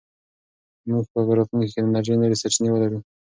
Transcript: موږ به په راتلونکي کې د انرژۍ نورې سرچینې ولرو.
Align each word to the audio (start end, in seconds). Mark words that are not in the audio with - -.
موږ 0.89 1.05
به 1.11 1.19
په 1.25 1.31
راتلونکي 1.37 1.69
کې 1.73 1.79
د 1.81 1.85
انرژۍ 1.87 2.15
نورې 2.17 2.39
سرچینې 2.41 2.69
ولرو. 2.71 2.99